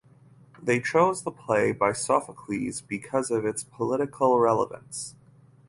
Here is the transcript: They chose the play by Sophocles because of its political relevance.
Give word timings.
They 0.59 0.79
chose 0.79 1.21
the 1.21 1.29
play 1.29 1.73
by 1.73 1.93
Sophocles 1.93 2.81
because 2.81 3.29
of 3.29 3.45
its 3.45 3.63
political 3.63 4.39
relevance. 4.39 5.13